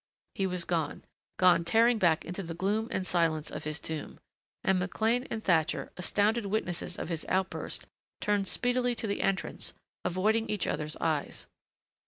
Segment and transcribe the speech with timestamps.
[0.33, 1.05] He was gone.
[1.37, 4.19] Gone tearing back into the gloom and silence of his tomb.
[4.63, 7.85] And McLean and Thatcher, astounded witnesses of his outburst,
[8.19, 11.45] turned speedily to the entrance, avoiding each other's eyes.